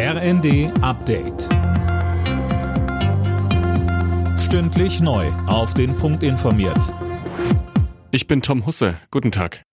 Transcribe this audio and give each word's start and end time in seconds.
RND 0.00 0.70
Update. 0.80 1.48
Stündlich 4.38 5.00
neu. 5.00 5.26
Auf 5.48 5.74
den 5.74 5.96
Punkt 5.96 6.22
informiert. 6.22 6.94
Ich 8.12 8.28
bin 8.28 8.40
Tom 8.40 8.64
Husse. 8.64 8.94
Guten 9.10 9.32
Tag. 9.32 9.64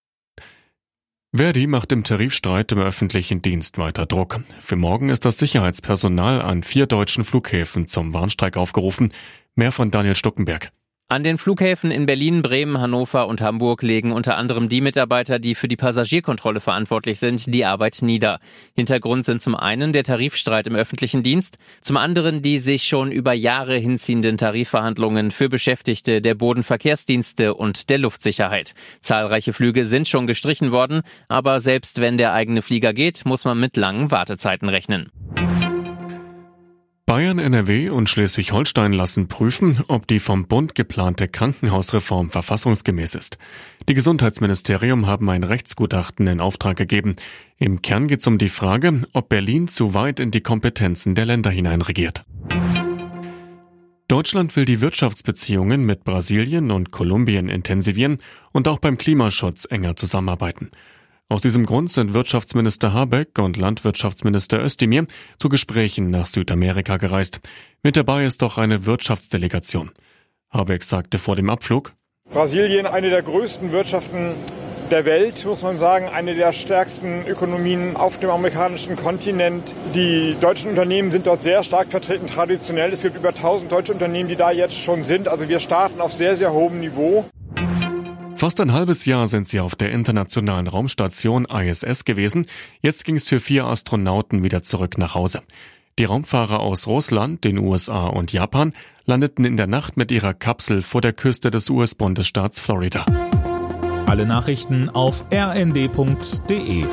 Verdi 1.31 1.67
macht 1.67 1.91
im 1.91 2.03
Tarifstreit 2.03 2.71
im 2.71 2.79
öffentlichen 2.79 3.43
Dienst 3.43 3.77
weiter 3.77 4.07
Druck. 4.07 4.39
Für 4.59 4.75
morgen 4.75 5.09
ist 5.09 5.25
das 5.25 5.37
Sicherheitspersonal 5.37 6.41
an 6.41 6.63
vier 6.63 6.87
deutschen 6.87 7.23
Flughäfen 7.23 7.87
zum 7.87 8.11
Warnstreik 8.15 8.57
aufgerufen. 8.57 9.13
Mehr 9.53 9.71
von 9.71 9.91
Daniel 9.91 10.15
Stuckenberg. 10.15 10.71
An 11.07 11.23
den 11.23 11.37
Flughäfen 11.37 11.91
in 11.91 12.07
Berlin, 12.07 12.41
Bremen, 12.41 12.79
Hannover 12.79 13.27
und 13.27 13.39
Hamburg 13.39 13.83
legen 13.83 14.11
unter 14.11 14.37
anderem 14.37 14.69
die 14.69 14.81
Mitarbeiter, 14.81 15.37
die 15.37 15.53
für 15.53 15.67
die 15.67 15.75
Passagierkontrolle 15.75 16.59
verantwortlich 16.59 17.19
sind, 17.19 17.53
die 17.53 17.63
Arbeit 17.63 17.99
nieder. 18.01 18.39
Hintergrund 18.73 19.23
sind 19.23 19.39
zum 19.39 19.53
einen 19.53 19.93
der 19.93 20.03
Tarifstreit 20.03 20.65
im 20.65 20.75
öffentlichen 20.75 21.21
Dienst, 21.21 21.59
zum 21.81 21.97
anderen 21.97 22.41
die 22.41 22.57
sich 22.57 22.85
schon 22.85 23.11
über 23.11 23.33
Jahre 23.33 23.77
hinziehenden 23.77 24.37
Tarifverhandlungen 24.37 25.29
für 25.29 25.47
Beschäftigte 25.47 26.23
der 26.23 26.33
Bodenverkehrsdienste 26.33 27.53
und 27.53 27.91
der 27.91 27.99
Luftsicherheit. 27.99 28.73
Zahlreiche 28.99 29.53
Flüge 29.53 29.85
sind 29.85 30.07
schon 30.07 30.25
gestrichen 30.25 30.71
worden, 30.71 31.03
aber 31.27 31.59
selbst 31.59 32.01
wenn 32.01 32.17
der 32.17 32.33
eigene 32.33 32.63
Flieger 32.63 32.93
geht, 32.93 33.25
muss 33.25 33.45
man 33.45 33.59
mit 33.59 33.77
langen 33.77 34.09
Wartezeiten 34.09 34.69
rechnen. 34.69 35.11
Bayern, 37.15 37.39
NRW 37.39 37.91
und 37.91 38.09
Schleswig-Holstein 38.09 38.91
lassen 38.91 39.29
prüfen, 39.29 39.79
ob 39.87 40.05
die 40.05 40.19
vom 40.19 40.47
Bund 40.47 40.75
geplante 40.75 41.29
Krankenhausreform 41.29 42.29
verfassungsgemäß 42.29 43.15
ist. 43.15 43.37
Die 43.87 43.93
Gesundheitsministerium 43.93 45.07
haben 45.07 45.29
ein 45.29 45.45
Rechtsgutachten 45.45 46.27
in 46.27 46.41
Auftrag 46.41 46.75
gegeben. 46.75 47.15
Im 47.57 47.81
Kern 47.81 48.09
geht 48.09 48.19
es 48.19 48.27
um 48.27 48.37
die 48.37 48.49
Frage, 48.49 49.03
ob 49.13 49.29
Berlin 49.29 49.69
zu 49.69 49.93
weit 49.93 50.19
in 50.19 50.31
die 50.31 50.41
Kompetenzen 50.41 51.15
der 51.15 51.25
Länder 51.25 51.51
hineinregiert. 51.51 52.25
Deutschland 54.09 54.53
will 54.57 54.65
die 54.65 54.81
Wirtschaftsbeziehungen 54.81 55.85
mit 55.85 56.03
Brasilien 56.03 56.69
und 56.69 56.91
Kolumbien 56.91 57.47
intensivieren 57.47 58.17
und 58.51 58.67
auch 58.67 58.79
beim 58.79 58.97
Klimaschutz 58.97 59.63
enger 59.63 59.95
zusammenarbeiten. 59.95 60.69
Aus 61.27 61.41
diesem 61.41 61.65
Grund 61.65 61.89
sind 61.89 62.13
Wirtschaftsminister 62.13 62.93
Habeck 62.93 63.39
und 63.39 63.57
Landwirtschaftsminister 63.57 64.63
Özdemir 64.63 65.07
zu 65.39 65.49
Gesprächen 65.49 66.11
nach 66.11 66.27
Südamerika 66.27 66.97
gereist. 66.97 67.39
Mit 67.81 67.97
dabei 67.97 68.25
ist 68.25 68.43
auch 68.43 68.59
eine 68.59 68.85
Wirtschaftsdelegation. 68.85 69.91
Habeck 70.51 70.83
sagte 70.83 71.17
vor 71.17 71.35
dem 71.35 71.49
Abflug, 71.49 71.93
Brasilien, 72.31 72.85
eine 72.85 73.09
der 73.09 73.23
größten 73.23 73.71
Wirtschaften 73.71 74.35
der 74.91 75.05
Welt, 75.05 75.43
muss 75.45 75.63
man 75.63 75.77
sagen, 75.77 76.09
eine 76.09 76.35
der 76.35 76.53
stärksten 76.53 77.25
Ökonomien 77.25 77.95
auf 77.95 78.19
dem 78.19 78.29
amerikanischen 78.29 78.95
Kontinent. 78.95 79.73
Die 79.95 80.35
deutschen 80.39 80.69
Unternehmen 80.69 81.11
sind 81.11 81.25
dort 81.25 81.41
sehr 81.41 81.63
stark 81.63 81.89
vertreten, 81.89 82.27
traditionell. 82.27 82.93
Es 82.93 83.01
gibt 83.01 83.17
über 83.17 83.29
1000 83.29 83.71
deutsche 83.71 83.93
Unternehmen, 83.93 84.29
die 84.29 84.35
da 84.35 84.51
jetzt 84.51 84.77
schon 84.77 85.03
sind. 85.03 85.27
Also 85.27 85.49
wir 85.49 85.59
starten 85.59 86.01
auf 86.01 86.13
sehr, 86.13 86.35
sehr 86.35 86.53
hohem 86.53 86.79
Niveau. 86.79 87.25
Fast 88.35 88.59
ein 88.59 88.73
halbes 88.73 89.05
Jahr 89.05 89.27
sind 89.27 89.47
sie 89.47 89.61
auf 89.61 89.75
der 89.75 89.91
internationalen 89.91 90.67
Raumstation 90.67 91.45
ISS 91.45 92.03
gewesen. 92.03 92.47
Jetzt 92.81 93.05
ging 93.05 93.15
es 93.15 93.29
für 93.29 93.39
vier 93.39 93.65
Astronauten 93.65 94.43
wieder 94.43 94.61
zurück 94.61 94.97
nach 94.97 95.15
Hause. 95.15 95.41
Die 95.97 96.03
Raumfahrer 96.03 96.59
aus 96.59 96.87
Russland, 96.87 97.45
den 97.45 97.57
USA 97.57 98.07
und 98.07 98.33
Japan 98.33 98.73
landeten 99.05 99.45
in 99.45 99.55
der 99.55 99.67
Nacht 99.67 99.95
mit 99.95 100.11
ihrer 100.11 100.33
Kapsel 100.33 100.81
vor 100.81 100.99
der 100.99 101.13
Küste 101.13 101.49
des 101.49 101.69
US-Bundesstaats 101.69 102.59
Florida. 102.59 103.05
Alle 104.05 104.25
Nachrichten 104.25 104.89
auf 104.89 105.23
rnd.de 105.31 106.85